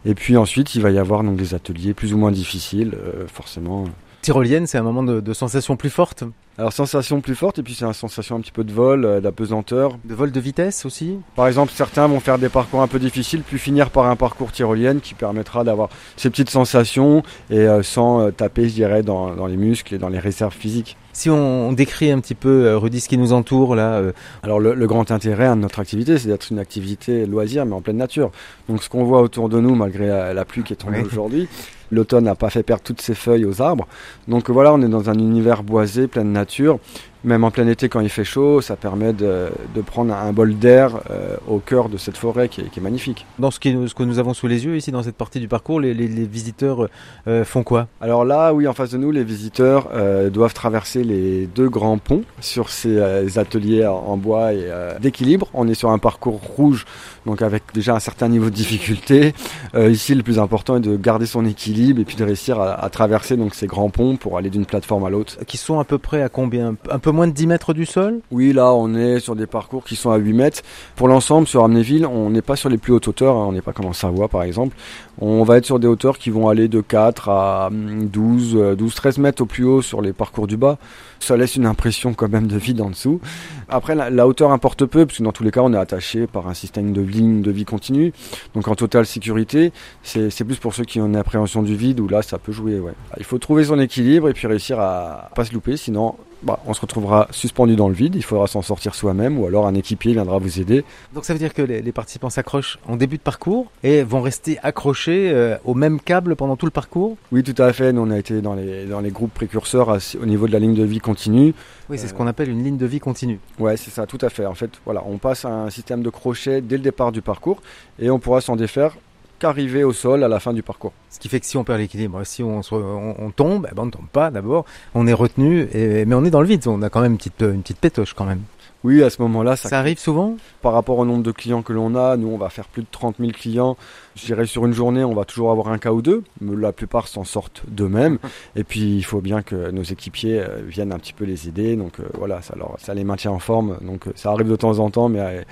Et 0.05 0.15
puis 0.15 0.37
ensuite, 0.37 0.75
il 0.75 0.81
va 0.81 0.91
y 0.91 0.97
avoir 0.97 1.23
donc 1.23 1.37
des 1.37 1.53
ateliers 1.53 1.93
plus 1.93 2.13
ou 2.13 2.17
moins 2.17 2.31
difficiles, 2.31 2.93
euh, 2.95 3.27
forcément 3.27 3.85
Tyrolienne, 4.21 4.67
c'est 4.67 4.77
un 4.77 4.83
moment 4.83 5.03
de, 5.03 5.21
de 5.21 5.33
sensation 5.33 5.75
plus 5.75 5.89
forte 5.89 6.23
alors 6.59 6.73
sensation 6.73 7.21
plus 7.21 7.35
forte 7.35 7.57
et 7.57 7.63
puis 7.63 7.73
c'est 7.73 7.85
une 7.85 7.93
sensation 7.93 8.35
un 8.35 8.41
petit 8.41 8.51
peu 8.51 8.65
de 8.65 8.73
vol, 8.73 9.05
euh, 9.05 9.21
d'apesanteur. 9.21 9.97
De 10.03 10.13
vol 10.13 10.29
de 10.29 10.39
vitesse 10.41 10.85
aussi 10.85 11.15
Par 11.37 11.47
exemple, 11.47 11.71
certains 11.73 12.05
vont 12.07 12.19
faire 12.19 12.37
des 12.37 12.49
parcours 12.49 12.81
un 12.81 12.87
peu 12.87 12.99
difficiles 12.99 13.43
puis 13.43 13.57
finir 13.57 13.91
par 13.91 14.07
un 14.07 14.17
parcours 14.17 14.51
tyrolienne 14.51 14.99
qui 14.99 15.13
permettra 15.13 15.63
d'avoir 15.63 15.87
ces 16.17 16.29
petites 16.29 16.49
sensations 16.49 17.23
et 17.49 17.59
euh, 17.59 17.81
sans 17.81 18.19
euh, 18.19 18.31
taper, 18.31 18.67
je 18.67 18.73
dirais, 18.73 19.03
dans, 19.03 19.37
dans, 19.37 19.47
les 19.47 19.55
muscles 19.55 19.95
et 19.95 19.97
dans 19.97 20.09
les 20.09 20.19
réserves 20.19 20.53
physiques. 20.53 20.97
Si 21.13 21.29
on, 21.29 21.71
décrit 21.71 22.11
un 22.11 22.19
petit 22.19 22.35
peu, 22.35 22.75
Rudy, 22.75 22.99
ce 22.99 23.07
qui 23.07 23.17
nous 23.17 23.31
entoure 23.31 23.75
là. 23.75 24.01
Alors 24.43 24.59
le, 24.59 24.73
le, 24.73 24.87
grand 24.87 25.11
intérêt 25.11 25.47
de 25.49 25.55
notre 25.55 25.79
activité, 25.79 26.17
c'est 26.17 26.27
d'être 26.27 26.51
une 26.51 26.59
activité 26.59 27.25
loisir 27.25 27.65
mais 27.65 27.73
en 27.73 27.81
pleine 27.81 27.97
nature. 27.97 28.31
Donc 28.67 28.83
ce 28.83 28.89
qu'on 28.89 29.05
voit 29.05 29.21
autour 29.21 29.47
de 29.47 29.59
nous, 29.61 29.75
malgré 29.75 30.07
la, 30.07 30.33
la 30.33 30.45
pluie 30.45 30.63
qui 30.63 30.73
est 30.73 30.77
tombée 30.77 31.03
aujourd'hui, 31.03 31.47
L'automne 31.91 32.25
n'a 32.25 32.35
pas 32.35 32.49
fait 32.49 32.63
perdre 32.63 32.83
toutes 32.83 33.01
ses 33.01 33.15
feuilles 33.15 33.45
aux 33.45 33.61
arbres. 33.61 33.87
Donc 34.27 34.49
voilà, 34.49 34.73
on 34.73 34.81
est 34.81 34.87
dans 34.87 35.09
un 35.09 35.17
univers 35.17 35.63
boisé, 35.63 36.07
plein 36.07 36.23
de 36.23 36.29
nature. 36.29 36.79
Même 37.25 37.43
en 37.43 37.51
plein 37.51 37.67
été, 37.67 37.89
quand 37.89 37.99
il 37.99 38.07
fait 38.09 38.23
chaud, 38.23 38.61
ça 38.61 38.77
permet 38.77 39.11
de, 39.11 39.49
prendre 39.85 40.13
un 40.13 40.31
bol 40.31 40.57
d'air 40.57 41.01
euh, 41.09 41.35
au 41.49 41.59
cœur 41.59 41.89
de 41.89 41.97
cette 41.97 42.15
forêt 42.15 42.47
qui 42.47 42.61
est, 42.61 42.81
magnifique. 42.81 43.25
Dans 43.39 43.51
ce, 43.51 43.59
ce, 43.59 43.93
que 43.93 44.03
nous 44.03 44.19
avons 44.19 44.33
sous 44.33 44.47
les 44.47 44.63
yeux 44.63 44.77
ici, 44.77 44.91
dans 44.91 45.03
cette 45.03 45.17
partie 45.17 45.41
du 45.41 45.49
parcours, 45.49 45.81
les, 45.81 45.93
visiteurs 45.93 46.87
euh, 47.27 47.43
font 47.43 47.63
quoi? 47.63 47.87
Alors 47.99 48.23
là, 48.23 48.53
oui, 48.53 48.67
en 48.67 48.73
face 48.73 48.91
de 48.91 48.97
nous, 48.97 49.11
les 49.11 49.25
visiteurs 49.25 49.89
euh, 49.93 50.29
doivent 50.29 50.53
traverser 50.53 51.03
les 51.03 51.45
deux 51.47 51.67
grands 51.67 51.97
ponts 51.97 52.23
sur 52.39 52.69
ces 52.69 53.37
ateliers 53.37 53.85
en 53.85 54.15
bois 54.15 54.53
et 54.53 54.69
d'équilibre. 55.01 55.47
On 55.53 55.67
est 55.67 55.73
sur 55.73 55.89
un 55.89 55.97
parcours 55.97 56.39
rouge, 56.55 56.85
donc 57.25 57.41
avec 57.41 57.63
déjà 57.73 57.95
un 57.95 57.99
certain 57.99 58.29
niveau 58.29 58.45
de 58.45 58.55
difficulté. 58.55 59.33
ici, 59.77 60.15
le 60.15 60.23
plus 60.23 60.39
important 60.39 60.77
est 60.77 60.81
de 60.81 60.95
garder 60.95 61.25
son 61.25 61.45
équilibre 61.45 61.99
et 61.99 62.05
puis 62.05 62.15
de 62.15 62.23
réussir 62.23 62.59
à, 62.61 62.73
à 62.73 62.89
traverser 62.89 63.35
donc 63.35 63.55
ces 63.55 63.67
grands 63.67 63.89
ponts 63.89 64.15
pour 64.15 64.37
aller 64.37 64.49
d'une 64.49 64.65
plateforme 64.65 65.03
à 65.05 65.09
l'autre. 65.09 65.37
Qui 65.45 65.57
sont 65.57 65.79
à 65.79 65.83
peu 65.83 65.97
près 65.97 66.21
à 66.21 66.29
combien 66.29 66.75
un 66.89 66.99
peu 66.99 67.08
moins 67.11 67.27
de 67.27 67.33
10 67.33 67.47
mètres 67.47 67.73
du 67.73 67.85
sol? 67.85 68.19
Oui, 68.31 68.53
là, 68.53 68.73
on 68.73 68.93
est 68.95 69.19
sur 69.19 69.35
des 69.35 69.47
parcours 69.47 69.83
qui 69.83 69.95
sont 69.95 70.11
à 70.11 70.17
8 70.17 70.33
mètres. 70.33 70.61
Pour 70.95 71.07
l'ensemble, 71.07 71.47
sur 71.47 71.63
Amnéville, 71.63 72.05
on 72.05 72.29
n'est 72.29 72.41
pas 72.41 72.55
sur 72.55 72.69
les 72.69 72.77
plus 72.77 72.93
hautes 72.93 73.07
hauteurs. 73.07 73.35
Hein. 73.35 73.45
On 73.47 73.51
n'est 73.51 73.61
pas 73.61 73.73
comme 73.73 73.85
en 73.85 73.93
Savoie, 73.93 74.27
par 74.27 74.43
exemple. 74.43 74.75
On 75.21 75.43
va 75.43 75.57
être 75.57 75.65
sur 75.65 75.79
des 75.79 75.87
hauteurs 75.87 76.17
qui 76.17 76.29
vont 76.29 76.47
aller 76.47 76.67
de 76.67 76.81
4 76.81 77.29
à 77.29 77.69
12, 77.71 78.75
12, 78.77 78.95
13 78.95 79.17
mètres 79.17 79.41
au 79.41 79.45
plus 79.45 79.65
haut 79.65 79.81
sur 79.81 80.01
les 80.01 80.13
parcours 80.13 80.47
du 80.47 80.55
bas. 80.55 80.77
Ça 81.19 81.35
laisse 81.35 81.57
une 81.57 81.65
impression 81.65 82.13
quand 82.13 82.29
même 82.29 82.47
de 82.47 82.57
vide 82.57 82.79
en 82.79 82.89
dessous. 82.89 83.19
Après, 83.67 83.95
la, 83.95 84.27
hauteur 84.27 84.51
importe 84.51 84.85
peu, 84.85 85.05
parce 85.05 85.17
que 85.17 85.23
dans 85.23 85.33
tous 85.33 85.43
les 85.43 85.51
cas, 85.51 85.61
on 85.61 85.73
est 85.73 85.77
attaché 85.77 86.25
par 86.25 86.47
un 86.47 86.53
système 86.53 86.93
de 86.93 87.01
ligne 87.01 87.41
de 87.41 87.51
vie 87.51 87.65
continue. 87.65 88.13
Donc 88.55 88.67
en 88.69 88.75
totale 88.75 89.05
sécurité, 89.05 89.73
c'est 90.03 90.43
plus 90.45 90.57
pour 90.57 90.73
ceux 90.73 90.85
qui 90.85 91.01
ont 91.01 91.07
une 91.07 91.17
appréhension 91.17 91.63
du 91.63 91.75
vide, 91.75 91.99
où 91.99 92.07
là, 92.07 92.21
ça 92.21 92.37
peut 92.37 92.53
jouer. 92.53 92.81
Il 93.17 93.25
faut 93.25 93.37
trouver 93.37 93.65
son 93.65 93.79
équilibre 93.79 94.29
et 94.29 94.33
puis 94.33 94.47
réussir 94.47 94.79
à 94.79 95.29
pas 95.35 95.43
se 95.43 95.53
louper, 95.53 95.75
sinon 95.75 96.15
bah, 96.43 96.59
on 96.65 96.73
se 96.73 96.81
retrouvera 96.81 97.27
suspendu 97.31 97.75
dans 97.75 97.89
le 97.89 97.93
vide, 97.93 98.15
il 98.15 98.23
faudra 98.23 98.47
s'en 98.47 98.61
sortir 98.61 98.95
soi-même 98.95 99.37
ou 99.39 99.45
alors 99.45 99.67
un 99.67 99.75
équipier 99.75 100.13
viendra 100.13 100.37
vous 100.37 100.59
aider. 100.59 100.83
Donc 101.13 101.25
ça 101.25 101.33
veut 101.33 101.39
dire 101.39 101.53
que 101.53 101.61
les, 101.61 101.91
participants 101.91 102.29
s'accrochent 102.29 102.79
en 102.87 102.95
début 102.95 103.17
de 103.17 103.21
parcours 103.21 103.71
et 103.83 104.03
vont 104.03 104.21
rester 104.21 104.57
accrochés 104.63 105.31
euh, 105.31 105.57
au 105.65 105.73
même 105.73 105.99
câble 105.99 106.35
pendant 106.35 106.55
tout 106.55 106.65
le 106.65 106.71
parcours? 106.71 107.17
Oui, 107.31 107.43
tout 107.43 107.59
à 107.61 107.73
fait. 107.73 107.91
Nous, 107.91 108.01
on 108.01 108.11
a 108.11 108.17
été 108.17 108.41
dans 108.41 108.53
les, 108.53 108.85
dans 108.85 109.01
les 109.01 109.11
groupes 109.11 109.33
précurseurs 109.33 109.97
au 110.21 110.25
niveau 110.25 110.47
de 110.47 110.53
la 110.53 110.59
ligne 110.59 110.75
de 110.75 110.83
vie 110.83 110.99
continue. 110.99 111.53
Oui, 111.89 111.97
c'est 111.97 112.07
ce 112.07 112.13
qu'on 112.13 112.27
appelle 112.27 112.49
une 112.49 112.63
ligne 112.63 112.77
de 112.77 112.85
vie 112.85 112.99
continue. 112.99 113.39
Ouais, 113.57 113.75
c'est 113.75 113.91
ça, 113.91 114.05
tout 114.05 114.19
à 114.21 114.29
fait. 114.29 114.45
En 114.45 114.55
fait, 114.55 114.71
voilà, 114.85 115.03
on 115.07 115.17
passe 115.17 115.45
à 115.45 115.49
un 115.49 115.69
système 115.69 116.03
de 116.03 116.09
crochet 116.09 116.61
dès 116.61 116.77
le 116.77 116.83
départ 116.83 117.11
du 117.11 117.21
parcours 117.21 117.61
et 117.99 118.09
on 118.09 118.19
pourra 118.19 118.41
s'en 118.41 118.55
défaire 118.55 118.95
qu'arriver 119.39 119.83
au 119.83 119.93
sol 119.93 120.23
à 120.23 120.27
la 120.27 120.39
fin 120.39 120.53
du 120.53 120.61
parcours. 120.63 120.93
Ce 121.09 121.19
qui 121.19 121.29
fait 121.29 121.39
que 121.39 121.45
si 121.45 121.57
on 121.57 121.63
perd 121.63 121.79
l'équilibre, 121.79 122.23
si 122.23 122.43
on, 122.43 122.61
on, 122.71 123.31
tombe, 123.31 123.67
eh 123.71 123.75
ben 123.75 123.83
on 123.83 123.85
ne 123.87 123.91
tombe 123.91 124.07
pas 124.11 124.29
d'abord, 124.29 124.65
on 124.93 125.07
est 125.07 125.13
retenu, 125.13 125.67
et, 125.73 126.05
mais 126.05 126.15
on 126.15 126.23
est 126.23 126.29
dans 126.29 126.41
le 126.41 126.47
vide, 126.47 126.67
on 126.67 126.81
a 126.81 126.89
quand 126.89 127.01
même 127.01 127.13
une 127.13 127.17
petite, 127.17 127.41
une 127.41 127.61
petite 127.61 127.79
pétoche 127.79 128.13
quand 128.13 128.25
même. 128.25 128.41
Oui, 128.85 129.03
à 129.03 129.09
ce 129.09 129.21
moment-là, 129.23 129.57
ça, 129.57 129.67
ça, 129.67 129.79
arrive 129.79 129.99
souvent? 129.99 130.37
Par 130.61 130.71
rapport 130.71 130.97
au 130.97 131.05
nombre 131.05 131.21
de 131.21 131.33
clients 131.33 131.61
que 131.63 131.73
l'on 131.73 131.95
a, 131.95 132.15
nous, 132.15 132.29
on 132.29 132.37
va 132.37 132.49
faire 132.49 132.65
plus 132.65 132.83
de 132.83 132.87
30 132.89 133.17
000 133.19 133.31
clients. 133.33 133.75
Je 134.15 134.25
dirais 134.25 134.45
sur 134.45 134.65
une 134.65 134.71
journée, 134.71 135.03
on 135.03 135.13
va 135.13 135.25
toujours 135.25 135.51
avoir 135.51 135.67
un 135.67 135.77
cas 135.77 135.91
ou 135.91 136.01
deux, 136.01 136.23
mais 136.39 136.55
la 136.55 136.71
plupart 136.71 137.09
s'en 137.09 137.25
sortent 137.25 137.63
d'eux-mêmes. 137.67 138.19
Et 138.55 138.63
puis, 138.63 138.95
il 138.95 139.03
faut 139.03 139.19
bien 139.19 139.41
que 139.41 139.69
nos 139.71 139.83
équipiers 139.83 140.39
euh, 140.39 140.61
viennent 140.65 140.93
un 140.93 140.97
petit 140.97 141.11
peu 141.11 141.25
les 141.25 141.49
aider. 141.49 141.75
Donc 141.75 141.99
euh, 141.99 142.03
voilà, 142.17 142.41
ça, 142.41 142.55
leur, 142.55 142.75
ça 142.79 142.93
les 142.93 143.03
maintient 143.03 143.31
en 143.31 143.39
forme. 143.39 143.77
Donc 143.81 144.07
euh, 144.07 144.13
ça 144.15 144.31
arrive 144.31 144.47
de 144.47 144.55
temps 144.55 144.79
en 144.79 144.89
temps, 144.89 145.09
mais 145.09 145.45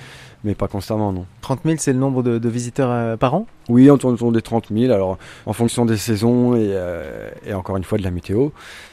mais 0.48 0.56
pas 0.56 0.68
constamment, 0.68 1.12
non. 1.12 1.26
30 1.42 1.60
000, 1.66 1.76
c'est 1.78 1.92
le 1.92 2.00
nombre 2.00 2.24
de, 2.24 2.50
visiteurs 2.50 2.90
euh, 2.90 3.18
par 3.18 3.34
an? 3.36 3.46
Oui, 3.68 3.92
on 3.92 3.98
tourne 3.98 4.14
autour 4.14 4.32
des 4.32 4.42
30 4.42 4.68
000. 4.72 4.94
Alors, 4.94 5.18
en 5.46 5.54
fonction 5.54 5.86
des 5.86 5.98
saisons 5.98 6.54
euh, 6.56 7.30
et, 7.46 7.54
encore 7.54 7.76
une 7.76 7.84
fois 7.84 7.98
de 7.98 8.04
la 8.04 8.12
météo, 8.12 8.50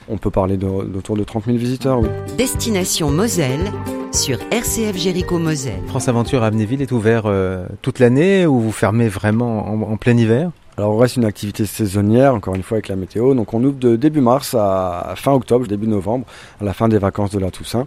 on 0.09 0.19
peut 0.19 0.31
parler 0.31 0.57
d'autour 0.57 1.17
de, 1.17 1.23
30 1.23 1.47
000 1.47 1.57
visiteurs, 1.57 2.01
oui. 2.01 2.09
Destination 2.37 3.11
Moselle 3.11 3.71
sur 4.13 4.39
RCF 4.51 4.97
Jéricho 4.97 5.39
Moselle. 5.39 5.81
France 5.87 6.09
Aventure 6.09 6.43
à 6.43 6.49
Amnéville 6.49 6.83
est 6.83 6.93
ouvert 6.93 7.23
euh, 7.27 7.67
toute 7.83 8.01
l'année 8.01 8.47
ou 8.47 8.59
vous 8.59 8.73
fermez 8.73 9.09
vraiment 9.09 9.69
en, 9.69 9.97
plein 9.97 10.17
hiver? 10.17 10.51
Alors 10.77 10.95
on 10.95 10.99
reste 10.99 11.17
une 11.17 11.25
activité 11.25 11.67
saisonnière, 11.67 12.35
encore 12.35 12.57
une 12.57 12.65
fois 12.65 12.77
avec 12.77 12.89
la 12.89 12.97
météo. 12.97 13.35
Donc 13.35 13.55
on 13.55 13.63
ouvre 13.63 13.79
de 13.79 13.95
début 13.95 14.21
mars 14.21 14.57
à 14.59 15.15
fin 15.17 15.33
octobre, 15.33 15.69
début 15.69 15.87
novembre, 15.87 16.27
à 16.61 16.65
la 16.65 16.73
fin 16.73 16.89
des 16.89 16.99
vacances 16.99 17.31
de 17.31 17.39
la 17.39 17.53
Toussaint. 17.53 17.87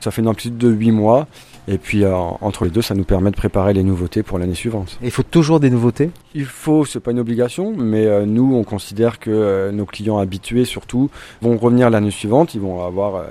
Ça 0.00 0.10
fait 0.10 0.20
une 0.20 0.28
amplitude 0.28 0.58
de 0.58 0.68
8 0.68 0.90
mois. 0.90 1.28
Et 1.66 1.78
puis 1.78 2.04
euh, 2.04 2.14
entre 2.14 2.64
les 2.64 2.70
deux, 2.70 2.82
ça 2.82 2.94
nous 2.94 3.04
permet 3.04 3.30
de 3.30 3.36
préparer 3.36 3.72
les 3.72 3.82
nouveautés 3.82 4.22
pour 4.22 4.38
l'année 4.38 4.54
suivante. 4.54 4.98
il 5.02 5.10
faut 5.10 5.22
toujours 5.22 5.60
des 5.60 5.70
nouveautés? 5.70 6.10
Il 6.34 6.44
faut, 6.44 6.84
c'est 6.84 7.00
pas 7.00 7.12
une 7.12 7.20
obligation, 7.20 7.74
mais 7.76 8.06
euh, 8.06 8.26
nous, 8.26 8.54
on 8.54 8.64
considère 8.64 9.18
que 9.18 9.30
euh, 9.30 9.72
nos 9.72 9.86
clients 9.86 10.18
habitués, 10.18 10.64
surtout, 10.64 11.10
vont 11.40 11.56
revenir 11.56 11.90
l'année 11.90 12.10
suivante. 12.10 12.54
Ils 12.54 12.60
vont 12.60 12.84
avoir 12.84 13.24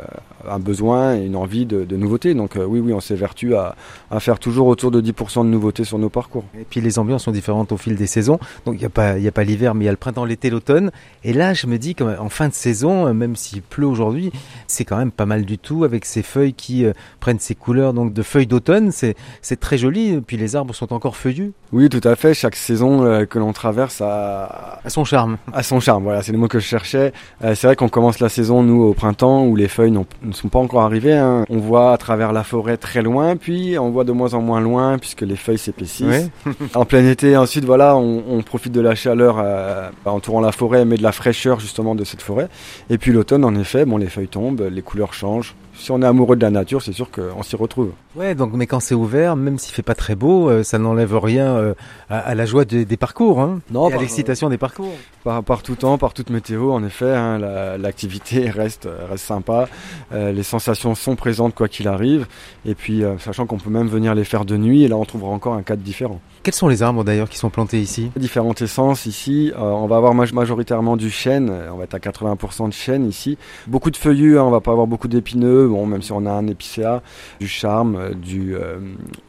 un 0.50 0.60
besoin 0.60 1.16
et 1.16 1.25
une 1.25 1.36
envie 1.36 1.66
de, 1.66 1.84
de 1.84 1.95
nouveautés. 1.98 2.34
Donc 2.34 2.56
oui, 2.56 2.80
oui, 2.80 2.94
on 2.94 3.00
s'évertue 3.00 3.56
à, 3.56 3.75
à 4.12 4.19
faire 4.19 4.40
toujours 4.40 4.68
autour 4.68 4.92
de 4.92 5.01
10% 5.01 5.40
de 5.40 5.50
nouveautés 5.50 5.84
sur 5.84 5.98
nos 5.98 6.10
parcours. 6.10 6.45
Et 6.60 6.66
puis 6.69 6.81
les 6.81 7.00
ambiances 7.00 7.24
sont 7.24 7.31
différentes 7.31 7.72
au 7.72 7.78
fil 7.78 7.95
des 7.95 8.07
saisons. 8.07 8.40
Donc 8.66 8.75
il 8.75 8.80
n'y 8.80 8.86
a 8.86 8.90
pas, 8.90 9.13
a 9.13 9.44
l'hiver, 9.44 9.75
mais 9.75 9.84
il 9.84 9.86
y 9.86 9.90
a 9.90 9.92
le 9.92 9.98
printemps, 9.98 10.25
l'été, 10.25 10.50
l'automne. 10.50 10.92
Et 11.24 11.34
là, 11.34 11.54
je 11.54 11.68
me 11.68 11.78
dis 11.78 11.95
qu'en 11.95 12.30
fin 12.30 12.48
de 12.48 12.54
saison, 12.54 13.13
même 13.13 13.36
s'il 13.36 13.62
pleut 13.62 13.88
aujourd'hui, 13.88 14.31
c'est 14.68 14.86
quand 14.86 14.98
même 14.98 15.12
pas 15.12 15.25
mal 15.25 15.45
du 15.45 15.57
tout 15.57 15.84
avec 15.84 16.06
ces 16.06 16.24
feuilles 16.24 16.54
qui 16.54 16.86
prennent 17.19 17.40
ces 17.40 17.56
couleurs 17.56 17.94
donc 17.94 18.13
de 18.13 18.22
feuilles 18.22 18.48
d'automne, 18.48 18.92
c'est 18.92 19.60
très 19.60 19.78
joli, 19.78 20.10
et 20.10 20.22
puis 20.22 20.38
les 20.38 20.56
arbres 20.56 20.74
sont 20.74 20.94
encore 20.94 21.16
feuillus. 21.16 21.54
Oui, 21.72 21.90
tout 21.90 22.01
à 22.04 22.16
fait, 22.16 22.34
chaque 22.34 22.56
saison 22.56 23.04
euh, 23.04 23.25
que 23.25 23.40
l'on 23.40 23.54
traverse 23.54 24.01
a... 24.01 24.80
son 24.88 25.04
charme. 25.04 25.38
A 25.54 25.63
son 25.63 25.80
charme, 25.80 26.04
voilà, 26.04 26.22
c'est 26.22 26.31
le 26.31 26.38
mot 26.38 26.48
que 26.48 26.60
je 26.60 26.66
cherchais. 26.66 27.13
Euh, 27.44 27.56
c'est 27.56 27.68
vrai 27.68 27.75
qu'on 27.75 27.90
commence 27.90 28.19
la 28.19 28.30
saison, 28.30 28.63
nous, 28.63 28.81
au 28.81 28.94
printemps, 28.94 29.45
où 29.45 29.56
les 29.56 29.68
feuilles 29.68 29.92
ne 30.33 30.41
sont 30.41 30.50
pas 30.50 30.59
encore 30.59 30.81
arrivées. 30.81 31.13
Hein. 31.13 31.45
On 31.50 31.57
voit 31.57 31.94
à 31.94 31.97
travers 31.97 32.33
la 32.33 32.44
forêt 32.44 32.77
très 32.77 33.01
loin, 33.01 33.35
puis 33.35 33.77
on 33.80 33.89
voit 33.89 34.03
de 34.03 34.12
moins 34.12 34.33
en 34.33 34.41
moins 34.41 34.62
loin, 34.62 34.97
puisque 34.97 35.21
les 35.21 35.35
feuilles 35.35 35.57
s'épaississent. 35.57 36.30
en 36.75 36.85
plein 36.85 37.07
été, 37.07 37.38
ensuite, 37.38 37.65
voilà, 37.65 37.95
on, 37.95 38.41
profite 38.41 38.74
de 38.74 38.81
la 38.81 38.95
chaleur 38.95 39.38
euh, 39.39 39.90
entourant 40.06 40.42
la 40.42 40.52
forêt, 40.52 40.85
mais 40.85 40.97
de 40.97 41.04
la 41.04 41.11
fraîcheur, 41.11 41.59
justement, 41.59 41.95
de 41.95 42.04
cette 42.04 42.21
forêt. 42.21 42.49
Et 42.90 42.97
puis 42.97 43.11
l'automne, 43.11 43.45
en 43.45 43.56
effet, 43.56 43.85
bon, 43.85 43.97
les 43.97 44.07
feuilles 44.07 44.28
tombent, 44.28 44.68
les 44.71 44.81
couleurs 44.81 45.13
changent 45.13 45.56
si 45.75 45.92
on 45.92 46.02
est 46.02 46.06
amoureux 46.06 46.35
de 46.35 46.42
la 46.42 46.52
nature, 46.52 46.81
c'est 46.81 46.94
sûr 46.94 47.09
qu'on 47.11 47.44
s'y 47.44 47.56
retrouve. 47.56 47.92
Ouais, 48.16 48.35
donc 48.35 48.54
mais 48.54 48.68
quand 48.68 48.80
c'est 48.80 48.95
ouvert, 48.95 49.35
même 49.35 49.57
s'il 49.57 49.73
fait 49.73 49.81
pas 49.81 49.95
très 49.95 50.16
beau, 50.16 50.49
euh, 50.49 50.63
ça 50.63 50.78
n'enlève 50.78 51.18
rien 51.18 51.56
euh, 51.56 51.73
à, 52.09 52.35
la 52.35 52.45
joie 52.45 52.66
des 52.66 52.97
parcours, 52.97 53.40
hein, 53.42 53.59
non, 53.71 53.90
et 53.90 53.94
à 53.94 53.97
l'excitation 53.97 54.49
des 54.49 54.57
parcours. 54.57 54.94
Par, 55.23 55.44
par, 55.44 55.63
tout 55.63 55.75
temps, 55.75 55.97
par 55.97 56.13
toute 56.13 56.30
météo, 56.30 56.71
en 56.71 56.83
effet, 56.83 57.13
hein, 57.13 57.37
l'activité 57.77 58.49
reste 58.49 58.87
reste 59.09 59.25
sympa. 59.25 59.68
Euh, 60.11 60.31
les 60.31 60.44
sensations 60.44 60.95
sont 60.95 61.15
présentes 61.15 61.56
quoi 61.56 61.68
qu'il 61.68 61.87
arrive, 61.87 62.27
et 62.65 62.75
puis 62.75 63.03
sachant 63.19 63.45
qu'on 63.45 63.57
peut 63.57 63.69
même 63.69 63.87
venir 63.87 64.15
les 64.15 64.23
faire 64.23 64.45
de 64.45 64.57
nuit, 64.57 64.83
et 64.83 64.87
là 64.87 64.97
on 64.97 65.06
trouvera 65.06 65.31
encore 65.31 65.53
un 65.53 65.63
cadre 65.63 65.81
différent. 65.81 66.19
Quels 66.44 66.53
sont 66.53 66.68
les 66.68 66.83
arbres 66.83 67.03
d'ailleurs 67.03 67.30
qui 67.30 67.37
sont 67.37 67.49
plantés 67.49 67.80
ici? 67.80 68.11
Différentes 68.18 68.61
essences 68.61 69.06
ici. 69.06 69.53
on 69.57 69.87
va 69.87 69.95
avoir 69.95 70.13
majoritairement 70.13 70.97
du 70.97 71.09
chêne. 71.09 71.51
On 71.71 71.77
va 71.77 71.85
être 71.85 71.95
à 71.95 71.99
80% 71.99 72.68
de 72.68 72.73
chêne 72.73 73.07
ici. 73.07 73.37
Beaucoup 73.68 73.92
de 73.92 73.97
feuillus. 73.97 74.37
Hein, 74.37 74.44
on 74.44 74.51
va 74.51 74.59
pas 74.59 74.71
avoir 74.71 74.87
beaucoup 74.87 75.07
d'épineux 75.07 75.68
bon, 75.68 75.85
même 75.85 76.01
si 76.01 76.11
on 76.11 76.25
a 76.25 76.31
un 76.31 76.47
épicéa, 76.47 77.01
du 77.39 77.47
charme, 77.47 77.95
euh, 77.95 78.13
du 78.13 78.56
euh, 78.56 78.80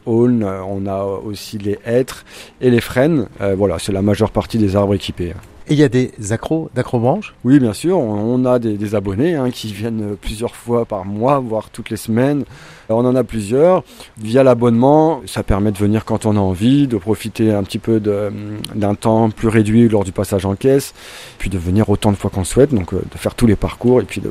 aulne, 0.06 0.42
euh, 0.42 0.62
on 0.66 0.86
a 0.86 1.04
aussi 1.04 1.58
les 1.58 1.78
hêtres 1.84 2.24
et 2.60 2.70
les 2.70 2.80
frênes. 2.80 3.28
voilà, 3.56 3.78
c'est 3.78 3.92
la 3.92 4.02
majeure 4.02 4.30
partie 4.30 4.58
des 4.58 4.76
arbres 4.76 4.94
équipés. 4.94 5.34
Et 5.66 5.72
il 5.72 5.78
y 5.78 5.82
a 5.82 5.88
des 5.88 6.12
accros, 6.30 6.70
d'acrobranches 6.74 7.34
Oui, 7.42 7.58
bien 7.58 7.72
sûr. 7.72 7.98
On, 7.98 8.44
a 8.44 8.58
des, 8.58 8.94
abonnés 8.94 9.34
hein, 9.34 9.50
qui 9.50 9.72
viennent 9.72 10.14
plusieurs 10.20 10.54
fois 10.54 10.84
par 10.84 11.06
mois, 11.06 11.38
voire 11.38 11.70
toutes 11.70 11.88
les 11.88 11.96
semaines. 11.96 12.44
On 12.90 13.04
en 13.04 13.16
a 13.16 13.24
plusieurs. 13.24 13.82
Via 14.18 14.42
l'abonnement, 14.42 15.22
ça 15.24 15.42
permet 15.42 15.72
de 15.72 15.78
venir 15.78 16.04
quand 16.04 16.26
on 16.26 16.36
a 16.36 16.40
envie, 16.40 16.86
de 16.86 16.98
profiter 16.98 17.50
un 17.50 17.62
petit 17.62 17.78
peu 17.78 17.98
d'un 17.98 18.94
temps 18.94 19.30
plus 19.30 19.48
réduit 19.48 19.88
lors 19.88 20.04
du 20.04 20.12
passage 20.12 20.44
en 20.44 20.54
caisse, 20.54 20.92
puis 21.38 21.48
de 21.48 21.56
venir 21.56 21.88
autant 21.88 22.12
de 22.12 22.16
fois 22.16 22.30
qu'on 22.30 22.44
souhaite, 22.44 22.74
donc 22.74 22.94
de 22.94 23.18
faire 23.18 23.34
tous 23.34 23.46
les 23.46 23.56
parcours 23.56 24.02
et 24.02 24.04
puis 24.04 24.20
de 24.20 24.30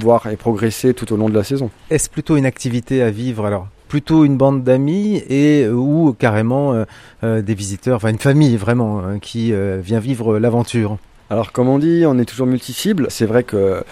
voir 0.00 0.26
et 0.26 0.36
progresser 0.36 0.92
tout 0.92 1.10
au 1.14 1.16
long 1.16 1.30
de 1.30 1.34
la 1.34 1.44
saison. 1.44 1.70
Est-ce 1.88 2.10
plutôt 2.10 2.36
une 2.36 2.46
activité 2.46 3.02
à 3.02 3.10
vivre 3.10 3.46
alors? 3.46 3.68
Plutôt 3.88 4.24
une 4.24 4.36
bande 4.36 4.62
d'amis 4.62 5.22
et 5.28 5.64
euh, 5.64 5.72
ou 5.72 6.12
carrément 6.12 6.74
euh, 6.74 6.84
euh, 7.24 7.42
des 7.42 7.54
visiteurs, 7.54 7.96
enfin 7.96 8.10
une 8.10 8.18
famille 8.18 8.56
vraiment 8.56 9.00
hein, 9.00 9.18
qui 9.18 9.52
vient 9.80 9.98
vivre 9.98 10.38
l'aventure 10.38 10.98
Alors 11.30 11.52
comme 11.52 11.68
on 11.68 11.78
dit, 11.78 12.04
on 12.06 12.18
est 12.18 12.24
toujours 12.24 12.46
multi-cible. 12.46 13.06
C'est 13.10 13.26
vrai 13.26 13.42
que 13.42 13.82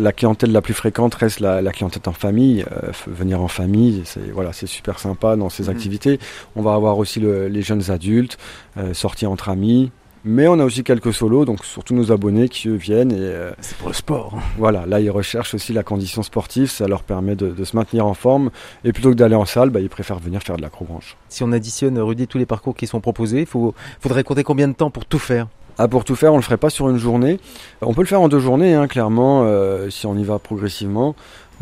la 0.00 0.12
clientèle 0.12 0.52
la 0.52 0.62
plus 0.62 0.74
fréquente 0.74 1.14
reste 1.14 1.40
la, 1.40 1.62
clientèle 1.72 2.02
en 2.06 2.12
famille. 2.12 2.64
Euh, 2.72 2.90
venir 3.06 3.40
en 3.40 3.48
famille, 3.48 4.02
c'est 4.04 4.30
voilà, 4.32 4.52
c'est 4.52 4.66
super 4.66 4.98
sympa 4.98 5.36
dans 5.36 5.48
ces 5.48 5.64
mmh. 5.64 5.70
activités. 5.70 6.20
On 6.56 6.62
va 6.62 6.74
avoir 6.74 6.98
aussi 6.98 7.20
les 7.20 7.62
jeunes 7.62 7.90
adultes, 7.90 8.38
euh, 8.76 8.94
sortir 8.94 9.30
entre 9.30 9.48
amis. 9.48 9.92
Mais 10.24 10.46
on 10.48 10.58
a 10.58 10.64
aussi 10.64 10.84
quelques 10.84 11.14
solos, 11.14 11.46
donc 11.46 11.64
surtout 11.64 11.94
nos 11.94 12.12
abonnés 12.12 12.48
qui 12.48 12.68
eux 12.68 12.74
viennent 12.74 13.12
et 13.12 13.18
euh, 13.18 13.52
c'est 13.60 13.76
pour 13.78 13.88
le 13.88 13.94
sport. 13.94 14.38
Voilà, 14.58 14.84
là 14.84 15.00
ils 15.00 15.10
recherchent 15.10 15.54
aussi 15.54 15.72
la 15.72 15.82
condition 15.82 16.22
sportive, 16.22 16.70
ça 16.70 16.86
leur 16.86 17.02
permet 17.02 17.36
de, 17.36 17.64
se 17.64 17.74
maintenir 17.74 18.06
en 18.06 18.14
forme 18.14 18.50
et 18.84 18.92
plutôt 18.92 19.10
que 19.10 19.14
d'aller 19.14 19.34
en 19.34 19.46
salle, 19.46 19.70
bah, 19.70 19.80
ils 19.80 19.88
préfèrent 19.88 20.18
venir 20.18 20.42
faire 20.42 20.56
de 20.56 20.62
l'acrobranche. 20.62 21.16
Si 21.28 21.42
on 21.42 21.52
additionne 21.52 21.98
Rudy 21.98 22.26
tous 22.26 22.38
les 22.38 22.46
parcours 22.46 22.76
qui 22.76 22.86
sont 22.86 23.00
proposés, 23.00 23.40
il 23.40 23.46
faudrait 23.46 24.24
compter 24.24 24.44
combien 24.44 24.68
de 24.68 24.74
temps 24.74 24.90
pour 24.90 25.06
tout 25.06 25.18
faire? 25.18 25.46
Ah, 25.78 25.88
pour 25.88 26.04
tout 26.04 26.14
faire, 26.14 26.34
on 26.34 26.36
le 26.36 26.42
ferait 26.42 26.58
pas 26.58 26.68
sur 26.68 26.90
une 26.90 26.98
journée. 26.98 27.40
On 27.80 27.94
peut 27.94 28.02
le 28.02 28.06
faire 28.06 28.20
en 28.20 28.28
deux 28.28 28.40
journées, 28.40 28.74
hein, 28.74 28.86
clairement, 28.86 29.44
euh, 29.44 29.88
si 29.88 30.04
on 30.04 30.14
y 30.14 30.24
va 30.24 30.38
progressivement. 30.38 31.14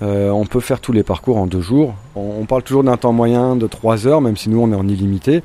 Euh, 0.03 0.31
on 0.31 0.45
peut 0.45 0.61
faire 0.61 0.81
tous 0.81 0.93
les 0.93 1.03
parcours 1.03 1.37
en 1.37 1.47
deux 1.47 1.61
jours. 1.61 1.95
On, 2.15 2.45
parle 2.45 2.63
toujours 2.63 2.85
d'un 2.85 2.97
temps 2.97 3.13
moyen 3.13 3.57
de 3.57 3.67
trois 3.67 4.07
heures, 4.07 4.21
même 4.21 4.37
si 4.37 4.49
nous 4.49 4.61
on 4.61 4.73
est 4.73 4.77
en 4.77 4.89
illimité. 4.89 5.43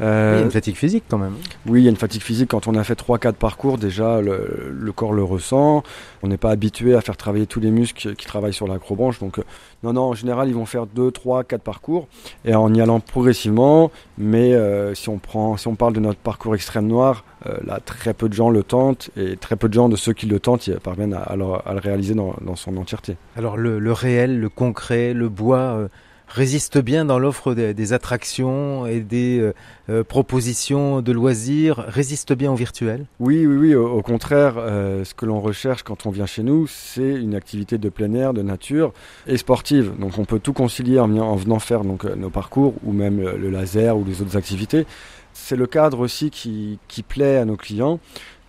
Euh, 0.00 0.32
il 0.34 0.38
y 0.38 0.42
a 0.42 0.44
une 0.44 0.50
fatigue 0.50 0.76
physique 0.76 1.04
quand 1.08 1.18
même. 1.18 1.34
Oui, 1.66 1.80
il 1.80 1.84
y 1.84 1.86
a 1.86 1.90
une 1.90 1.96
fatigue 1.96 2.22
physique. 2.22 2.48
Quand 2.48 2.68
on 2.68 2.74
a 2.74 2.84
fait 2.84 2.98
3-4 2.98 3.34
parcours, 3.34 3.78
déjà, 3.78 4.20
le, 4.20 4.92
corps 4.94 5.12
le 5.12 5.22
ressent. 5.22 5.82
On 6.22 6.28
n'est 6.28 6.36
pas 6.36 6.50
habitué 6.50 6.94
à 6.94 7.00
faire 7.00 7.16
travailler 7.16 7.46
tous 7.46 7.60
les 7.60 7.70
muscles 7.70 8.14
qui 8.14 8.26
travaillent 8.26 8.54
sur 8.54 8.66
l'acrobranche. 8.66 9.18
Donc, 9.20 9.38
euh, 9.38 9.42
non, 9.82 9.92
non, 9.92 10.02
en 10.02 10.14
général, 10.14 10.48
ils 10.48 10.54
vont 10.54 10.66
faire 10.66 10.86
2, 10.86 11.10
3, 11.10 11.44
4 11.44 11.62
parcours 11.62 12.08
et 12.44 12.54
en 12.54 12.72
y 12.74 12.80
allant 12.80 13.00
progressivement. 13.00 13.90
Mais 14.18 14.54
euh, 14.54 14.94
si, 14.94 15.08
on 15.08 15.18
prend, 15.18 15.56
si 15.56 15.68
on 15.68 15.74
parle 15.74 15.92
de 15.92 16.00
notre 16.00 16.20
parcours 16.20 16.54
extrême 16.54 16.86
noir, 16.86 17.24
là, 17.64 17.80
très 17.80 18.12
peu 18.12 18.28
de 18.28 18.34
gens 18.34 18.50
le 18.50 18.62
tentent 18.62 19.08
et 19.16 19.36
très 19.36 19.56
peu 19.56 19.70
de 19.70 19.72
gens 19.72 19.88
de 19.88 19.96
ceux 19.96 20.12
qui 20.12 20.26
le 20.26 20.38
tentent 20.40 20.68
parviennent 20.80 21.14
à, 21.14 21.36
le, 21.36 21.46
réaliser 21.78 22.14
dans, 22.14 22.34
son 22.54 22.76
entièreté. 22.76 23.16
Alors, 23.34 23.56
le, 23.56 23.78
le, 23.78 23.92
réel, 23.92 24.38
le 24.38 24.50
concret, 24.50 25.14
le 25.14 25.30
bois 25.30 25.88
résiste 26.30 26.78
bien 26.78 27.04
dans 27.04 27.18
l'offre 27.18 27.54
des, 27.54 27.92
attractions 27.92 28.86
et 28.86 29.00
des 29.00 29.40
euh, 29.40 29.52
euh, 29.88 30.04
propositions 30.04 31.02
de 31.02 31.12
loisirs, 31.12 31.84
résiste 31.88 32.32
bien 32.32 32.52
au 32.52 32.54
virtuel? 32.54 33.06
Oui, 33.18 33.46
oui, 33.46 33.56
oui. 33.56 33.74
Au, 33.74 34.00
contraire, 34.00 34.54
euh, 34.56 35.04
ce 35.04 35.12
que 35.12 35.26
l'on 35.26 35.40
recherche 35.40 35.82
quand 35.82 36.06
on 36.06 36.10
vient 36.10 36.26
chez 36.26 36.44
nous, 36.44 36.66
c'est 36.68 37.14
une 37.14 37.34
activité 37.34 37.78
de 37.78 37.88
plein 37.88 38.14
air, 38.14 38.32
de 38.32 38.42
nature 38.42 38.92
et 39.26 39.36
sportive. 39.36 39.92
Donc 39.98 40.18
on 40.18 40.24
peut 40.24 40.38
tout 40.38 40.52
concilier 40.52 41.00
en, 41.00 41.36
venant 41.36 41.58
faire 41.58 41.82
donc, 41.82 42.04
nos 42.04 42.30
parcours 42.30 42.74
ou 42.84 42.92
même 42.92 43.20
le, 43.20 43.50
laser 43.50 43.96
ou 43.96 44.04
les 44.04 44.22
autres 44.22 44.36
activités. 44.36 44.86
C'est 45.32 45.56
le 45.56 45.66
cadre 45.66 45.98
aussi 45.98 46.30
qui, 46.30 46.78
qui 46.86 47.02
plaît 47.02 47.38
à 47.38 47.44
nos 47.44 47.56
clients. 47.56 47.98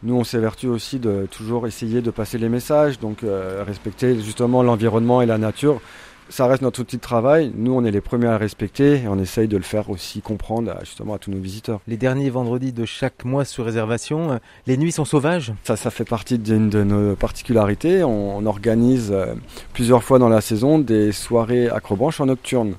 Nous, 0.03 0.15
on 0.15 0.23
s'évertue 0.23 0.67
aussi 0.67 0.97
de 0.97 1.27
toujours 1.29 1.67
essayer 1.67 2.01
de 2.01 2.09
passer 2.09 2.39
les 2.39 2.49
messages, 2.49 2.99
donc 2.99 3.19
respecter 3.23 4.19
justement 4.19 4.63
l'environnement 4.63 5.21
et 5.21 5.27
la 5.27 5.37
nature 5.37 5.79
ça 6.31 6.47
reste 6.47 6.61
notre 6.61 6.79
outil 6.79 6.95
de 6.95 7.01
travail. 7.01 7.51
Nous, 7.55 7.73
on 7.73 7.83
est 7.83 7.91
les 7.91 7.99
premiers 7.99 8.27
à 8.27 8.37
respecter 8.37 9.01
et 9.03 9.07
on 9.07 9.19
essaye 9.19 9.49
de 9.49 9.57
le 9.57 9.63
faire 9.63 9.89
aussi 9.89 10.21
comprendre 10.21 10.73
justement 10.79 11.13
à 11.13 11.17
tous 11.17 11.29
nos 11.29 11.39
visiteurs. 11.39 11.81
Les 11.87 11.97
derniers 11.97 12.29
vendredis 12.29 12.71
de 12.71 12.85
chaque 12.85 13.25
mois 13.25 13.43
sur 13.43 13.65
réservation, 13.65 14.31
euh, 14.31 14.37
les 14.65 14.77
nuits 14.77 14.93
sont 14.93 15.03
sauvages 15.05 15.53
Ça, 15.65 15.75
ça 15.75 15.91
fait 15.91 16.05
partie 16.05 16.39
d'une 16.39 16.69
de 16.69 16.83
nos 16.83 17.15
particularités. 17.15 18.03
On, 18.03 18.45
organise 18.45 19.11
euh, 19.11 19.35
plusieurs 19.73 20.03
fois 20.03 20.17
dans 20.17 20.29
la 20.29 20.41
saison 20.41 20.79
des 20.79 21.11
soirées 21.11 21.69
acrobranches 21.69 22.21
en 22.21 22.25
nocturne. 22.25 22.73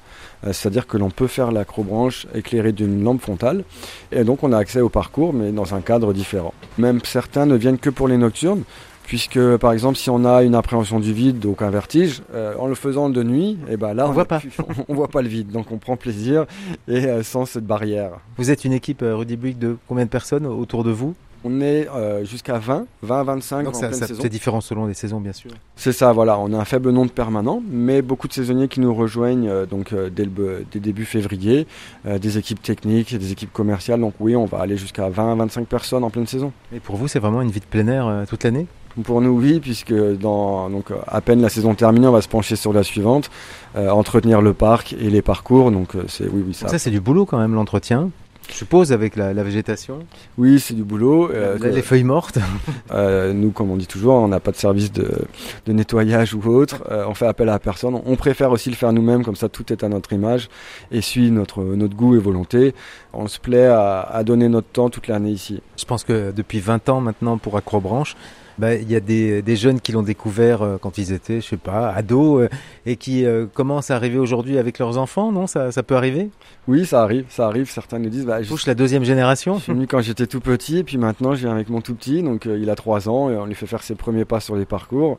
Euh, 0.45 0.53
c'est-à-dire 0.53 0.87
que 0.87 0.97
l'on 0.97 1.11
peut 1.11 1.29
faire 1.29 1.53
l'acrobranche 1.53 2.27
éclairée 2.35 2.73
d'une 2.73 3.05
lampe 3.05 3.21
frontale. 3.21 3.65
Et 4.11 4.25
donc, 4.25 4.43
on 4.43 4.53
a 4.53 4.59
accès 4.59 4.81
au 4.81 4.89
parcours, 4.89 5.33
mais 5.33 5.53
dans 5.53 5.75
un 5.75 5.83
cadre 5.83 6.13
différent. 6.13 6.55
Même 6.79 7.01
certains 7.05 7.47
ne 7.47 7.55
viennent 7.55 7.79
que 7.79 7.91
pour 7.91 8.09
les 8.09 8.17
nocturnes 8.17 8.65
puisque 9.13 9.59
par 9.59 9.75
exemple 9.75 9.99
si 9.99 10.09
on 10.09 10.25
a 10.25 10.43
une 10.43 10.55
appréhension 10.55 10.99
du 10.99 11.13
vide, 11.13 11.39
donc 11.39 11.61
un 11.61 11.69
vertige, 11.69 12.23
euh, 12.33 12.55
en 12.59 12.67
le 12.67 12.75
faisant 12.75 13.11
de 13.11 13.23
nuit, 13.23 13.59
et 13.69 13.73
eh 13.73 13.77
ben 13.77 13.93
là 13.93 14.09
on, 14.09 14.13
voit 14.13 14.25
pas, 14.25 14.41
on, 14.89 14.95
voit 14.95 15.09
pas 15.09 15.21
le 15.21 15.29
vide, 15.29 15.51
donc 15.51 15.71
on 15.71 15.77
prend 15.77 15.99
plaisir 15.99 16.47
et 16.89 17.05
euh, 17.05 17.23
sans 17.23 17.45
cette 17.45 17.67
barrière. 17.67 18.13
Vous 18.39 18.51
êtes 18.51 18.65
une 18.65 18.73
équipe 18.73 19.03
euh, 19.03 19.15
Rudy 19.15 19.37
Buick 19.37 19.59
de 19.59 19.77
combien 19.87 20.07
de 20.07 20.09
personnes 20.09 20.47
autour 20.47 20.83
de 20.83 20.93
vous? 20.93 21.15
On 21.45 21.61
est 21.61 21.89
jusqu'à 22.23 22.59
20, 22.59 22.87
20, 23.03 23.23
25 23.25 23.65
Donc 23.65 23.75
ça, 23.75 23.93
C'est 23.93 24.29
différent 24.29 24.61
selon 24.61 24.87
les 24.87 24.95
saisons, 24.95 25.21
bien 25.21 25.33
sûr. 25.33 25.51
C'est 25.75 25.91
ça, 25.91 26.13
voilà. 26.13 26.39
On 26.39 26.53
a 26.53 26.57
un 26.57 26.65
faible 26.65 26.91
nombre 26.91 27.09
de 27.09 27.13
permanents, 27.13 27.61
mais 27.69 28.01
beaucoup 28.01 28.29
de 28.29 28.33
saisonniers 28.33 28.69
qui 28.69 28.79
nous 28.79 28.95
rejoignent 28.95 29.67
donc 29.67 29.93
dès, 29.93 30.25
le, 30.25 30.65
début 30.73 31.05
février, 31.05 31.67
des 32.05 32.39
équipes 32.39 32.63
techniques, 32.63 33.19
des 33.19 33.33
équipes 33.33 33.53
commerciales. 33.53 33.99
Donc 33.99 34.15
oui, 34.21 34.37
on 34.37 34.45
va 34.45 34.61
aller 34.61 34.77
jusqu'à 34.77 35.09
20, 35.09 35.35
25 35.35 35.67
personnes 35.67 36.05
en 36.05 36.11
pleine 36.11 36.29
saison. 36.29 36.53
Et 36.73 36.79
pour 36.79 36.95
vous, 36.95 37.09
c'est 37.09 37.19
vraiment 37.19 37.43
une 37.43 37.51
vie 37.51 37.59
de 37.59 37.67
plein 37.67 37.89
air 37.89 38.25
toute 38.29 38.45
l'année? 38.45 38.69
Pour 39.05 39.21
nous, 39.21 39.31
oui, 39.31 39.61
puisque 39.61 39.95
dans, 39.95 40.69
donc, 40.69 40.87
à 41.07 41.21
peine 41.21 41.41
la 41.41 41.49
saison 41.49 41.75
terminée, 41.75 42.07
on 42.07 42.13
va 42.13 42.23
se 42.23 42.29
pencher 42.29 42.57
sur 42.57 42.73
la 42.73 42.83
suivante, 42.83 43.31
euh, 43.77 43.91
entretenir 43.91 44.43
le 44.43 44.53
parc 44.53 44.93
et 44.93 45.11
les 45.11 45.23
parcours. 45.23 45.71
Donc, 45.71 45.95
euh, 45.95 46.05
c'est 46.09 46.29
oui, 46.29 46.45
oui, 46.47 46.55
ça. 46.55 46.69
Ça, 46.69 46.79
c'est 46.79 46.91
du 46.91 47.01
boulot 47.01 47.25
quand 47.25 47.39
même, 47.39 47.55
l'entretien. 47.55 48.11
Je 48.51 48.57
suppose 48.57 48.93
avec 48.93 49.15
la, 49.17 49.33
végétation. 49.33 50.01
Oui, 50.37 50.59
c'est 50.59 50.75
du 50.75 50.83
boulot. 50.83 51.31
Euh, 51.31 51.57
les 51.59 51.81
feuilles 51.81 52.03
mortes. 52.03 52.39
nous, 52.93 53.51
comme 53.51 53.71
on 53.71 53.77
dit 53.77 53.87
toujours, 53.87 54.15
on 54.15 54.29
n'a 54.29 54.41
pas 54.41 54.51
de 54.51 54.57
service 54.57 54.93
de, 54.93 55.25
nettoyage 55.69 56.35
ou 56.35 56.45
autre. 56.49 56.83
on 56.91 57.15
fait 57.15 57.27
appel 57.27 57.49
à 57.49 57.59
personne. 57.61 57.99
On 58.05 58.17
préfère 58.17 58.51
aussi 58.51 58.69
le 58.69 58.75
faire 58.75 58.93
nous-mêmes, 58.93 59.25
comme 59.25 59.37
ça 59.37 59.49
tout 59.49 59.73
est 59.73 59.85
à 59.85 59.89
notre 59.89 60.13
image 60.13 60.51
et 60.91 61.01
suit 61.01 61.31
notre, 61.31 61.63
notre 61.63 61.95
goût 61.95 62.17
et 62.17 62.19
volonté. 62.19 62.75
On 63.15 63.29
se 63.29 63.39
plaît 63.39 63.69
à, 63.69 64.01
à 64.01 64.25
donner 64.25 64.49
notre 64.49 64.69
temps 64.69 64.91
toute 64.91 65.07
l'année 65.07 65.31
ici. 65.31 65.63
Je 65.79 65.85
pense 65.85 66.03
que 66.03 66.33
depuis 66.33 66.59
20 66.59 66.89
ans 66.89 67.01
maintenant 67.01 67.39
pour 67.39 67.57
Acrobranche, 67.57 68.17
bah, 68.59 68.75
il 68.75 68.91
y 68.91 68.97
a 68.97 69.01
des, 69.01 69.43
des 69.43 69.57
jeunes 69.57 69.81
qui 69.81 69.93
l'ont 69.93 70.03
découvert 70.03 70.63
euh, 70.63 70.79
quand 70.81 70.99
ils 70.99 71.13
étaient, 71.13 71.41
je 71.41 71.47
sais 71.47 71.57
pas, 71.57 71.91
ados, 71.91 72.43
euh, 72.43 72.49
et 72.87 72.97
qui 72.97 73.25
euh, 73.25 73.47
commencent 73.47 73.91
à 73.91 73.97
arriver 73.97 74.19
aujourd'hui 74.19 74.59
avec 74.59 74.79
leurs 74.79 74.99
enfants, 74.99 75.33
non? 75.33 75.47
Ça, 75.47 75.73
ça 75.73 75.83
peut 75.83 75.97
arriver? 75.97 76.31
Oui, 76.69 76.87
ça 76.87 77.03
arrive, 77.03 77.25
ça 77.29 77.47
arrive. 77.47 77.71
Certains 77.71 77.99
nous 77.99 78.11
disent, 78.11 78.27
bah, 78.27 78.43
je 78.43 78.49
touche 78.49 78.67
la 78.67 78.75
deuxième 78.75 79.05
génération. 79.05 79.59
Je 79.59 79.63
suis 79.63 79.73
venu 79.73 79.87
quand 79.87 80.01
j'étais 80.01 80.27
tout 80.27 80.41
petit, 80.41 80.79
et 80.79 80.85
puis 80.85 80.99
maintenant 80.99 81.35
je 81.35 81.41
viens 81.41 81.53
avec 81.53 81.69
mon 81.69 81.81
tout 81.81 81.95
petit, 81.95 82.23
donc 82.23 82.45
il 82.47 82.69
a 82.71 82.75
trois 82.75 83.09
ans, 83.09 83.31
et 83.31 83.37
on 83.37 83.47
lui 83.47 83.55
fait 83.55 83.67
faire 83.67 83.83
ses 83.83 83.95
premiers 83.95 84.25
pas 84.25 84.41
sur 84.41 84.57
les 84.57 84.67
parcours. 84.67 85.19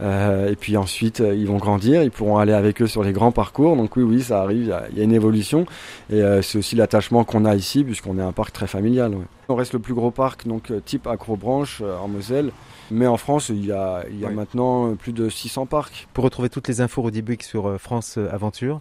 Euh, 0.00 0.50
et 0.50 0.56
puis 0.56 0.76
ensuite, 0.76 1.20
ils 1.20 1.46
vont 1.46 1.56
grandir, 1.56 2.02
ils 2.02 2.10
pourront 2.10 2.38
aller 2.38 2.52
avec 2.52 2.82
eux 2.82 2.86
sur 2.86 3.02
les 3.02 3.12
grands 3.12 3.32
parcours. 3.32 3.76
Donc 3.76 3.96
oui, 3.96 4.02
oui, 4.02 4.22
ça 4.22 4.42
arrive, 4.42 4.74
il 4.90 4.98
y, 4.98 5.00
a 5.00 5.04
une 5.04 5.12
évolution. 5.12 5.66
Et 6.10 6.22
euh, 6.22 6.42
c'est 6.42 6.58
aussi 6.58 6.76
l'attachement 6.76 7.24
qu'on 7.24 7.44
a 7.44 7.54
ici, 7.54 7.84
puisqu'on 7.84 8.18
est 8.18 8.22
un 8.22 8.32
parc 8.32 8.52
très 8.52 8.66
familial. 8.66 9.14
On 9.48 9.54
reste 9.54 9.72
le 9.72 9.78
plus 9.78 9.94
gros 9.94 10.10
parc, 10.10 10.46
donc 10.46 10.72
type 10.84 11.06
Acrobranche 11.06 11.82
en 11.82 12.08
Moselle. 12.08 12.50
Mais 12.90 13.06
en 13.06 13.16
France, 13.16 13.48
il 13.48 13.64
y 13.64 13.72
a, 13.72 14.04
il 14.10 14.20
y 14.20 14.26
a 14.26 14.30
maintenant 14.30 14.94
plus 14.94 15.12
de 15.12 15.28
600 15.28 15.66
parcs. 15.66 16.06
Pour 16.12 16.24
retrouver 16.24 16.48
toutes 16.48 16.68
les 16.68 16.80
infos 16.80 17.02
Rudy 17.02 17.22
sur 17.40 17.68
euh, 17.68 17.78
France 17.78 18.18
Aventure 18.30 18.80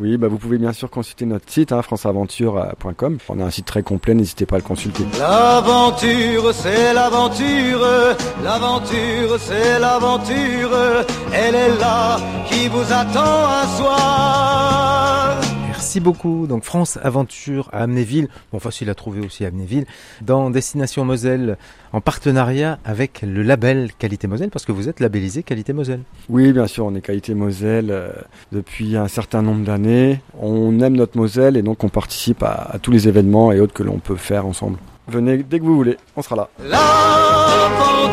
Oui, 0.00 0.16
bah 0.16 0.28
vous 0.28 0.38
pouvez 0.38 0.58
bien 0.58 0.72
sûr 0.72 0.90
consulter 0.90 1.26
notre 1.26 1.50
site, 1.50 1.72
hein, 1.72 1.82
franceaventure.com. 1.82 3.18
On 3.28 3.40
a 3.40 3.44
un 3.44 3.50
site 3.50 3.66
très 3.66 3.82
complet, 3.82 4.14
n'hésitez 4.14 4.46
pas 4.46 4.56
à 4.56 4.58
le 4.58 4.64
consulter. 4.64 5.04
L'aventure, 5.18 6.54
c'est 6.54 6.94
l'aventure, 6.94 7.86
l'aventure, 8.42 9.38
c'est 9.40 9.78
l'aventure, 9.78 10.70
elle 11.32 11.54
est 11.54 11.78
là 11.78 12.18
qui 12.48 12.68
vous 12.68 12.92
attend 12.92 13.46
un 13.46 13.66
soir. 13.76 15.47
Merci 15.98 16.04
beaucoup. 16.04 16.46
Donc 16.46 16.62
France 16.62 16.96
Aventure 17.02 17.70
à 17.72 17.82
Amnéville, 17.82 18.28
bon 18.52 18.60
facile 18.60 18.88
à 18.88 18.94
trouver 18.94 19.20
aussi 19.20 19.44
à 19.44 19.48
Amnéville, 19.48 19.84
dans 20.20 20.48
Destination 20.48 21.04
Moselle 21.04 21.56
en 21.92 22.00
partenariat 22.00 22.78
avec 22.84 23.22
le 23.22 23.42
label 23.42 23.90
Qualité 23.98 24.28
Moselle, 24.28 24.50
parce 24.50 24.64
que 24.64 24.70
vous 24.70 24.88
êtes 24.88 25.00
labellisé 25.00 25.42
Qualité 25.42 25.72
Moselle. 25.72 26.02
Oui, 26.28 26.52
bien 26.52 26.68
sûr, 26.68 26.86
on 26.86 26.94
est 26.94 27.00
Qualité 27.00 27.34
Moselle 27.34 27.88
euh, 27.90 28.12
depuis 28.52 28.96
un 28.96 29.08
certain 29.08 29.42
nombre 29.42 29.64
d'années. 29.64 30.20
On 30.38 30.78
aime 30.82 30.96
notre 30.96 31.18
Moselle 31.18 31.56
et 31.56 31.62
donc 31.62 31.82
on 31.82 31.88
participe 31.88 32.44
à, 32.44 32.76
tous 32.80 32.92
les 32.92 33.08
événements 33.08 33.50
et 33.50 33.58
autres 33.58 33.74
que 33.74 33.82
l'on 33.82 33.98
peut 33.98 34.14
faire 34.14 34.46
ensemble. 34.46 34.78
Venez 35.08 35.38
dès 35.38 35.58
que 35.58 35.64
vous 35.64 35.74
voulez, 35.74 35.96
on 36.14 36.22
sera 36.22 36.36
là. 36.36 36.48
L'aventure 36.62 38.07